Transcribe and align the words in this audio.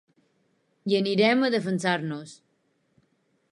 Hi 0.91 0.97
anirem 0.99 1.45
a 1.49 1.53
defensar-nos. 1.57 2.35